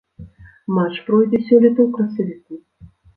[0.77, 2.53] Матч пройдзе сёлета ў красавіку.